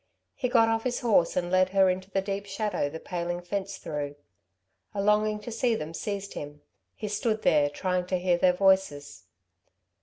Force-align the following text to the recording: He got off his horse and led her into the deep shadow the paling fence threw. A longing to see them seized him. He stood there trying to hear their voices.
He 0.33 0.49
got 0.49 0.67
off 0.67 0.83
his 0.83 1.01
horse 1.01 1.35
and 1.37 1.51
led 1.51 1.69
her 1.69 1.87
into 1.87 2.09
the 2.09 2.23
deep 2.23 2.47
shadow 2.47 2.89
the 2.89 2.99
paling 2.99 3.39
fence 3.39 3.77
threw. 3.77 4.15
A 4.95 4.99
longing 4.99 5.39
to 5.41 5.51
see 5.51 5.75
them 5.75 5.93
seized 5.93 6.33
him. 6.33 6.61
He 6.95 7.07
stood 7.07 7.43
there 7.43 7.69
trying 7.69 8.07
to 8.07 8.17
hear 8.17 8.39
their 8.39 8.51
voices. 8.53 9.25